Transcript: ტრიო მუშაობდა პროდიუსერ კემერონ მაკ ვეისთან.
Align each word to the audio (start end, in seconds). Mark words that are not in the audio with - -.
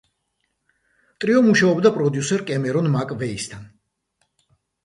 ტრიო 1.25 1.43
მუშაობდა 1.49 1.91
პროდიუსერ 1.99 2.45
კემერონ 2.49 2.91
მაკ 2.97 3.15
ვეისთან. 3.21 3.69